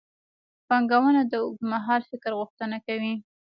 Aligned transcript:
پانګونه 0.67 1.21
د 1.27 1.33
اوږدمهال 1.43 2.01
فکر 2.11 2.31
غوښتنه 2.39 2.77
کوي. 2.85 3.13